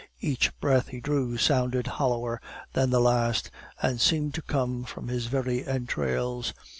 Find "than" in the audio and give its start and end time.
2.73-2.89